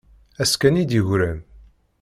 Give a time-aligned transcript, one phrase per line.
[0.41, 1.39] Ass kan i d-yegran.